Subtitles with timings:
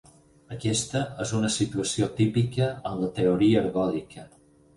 [0.53, 4.27] Aquesta és una situació típica en la teoria ergòdica.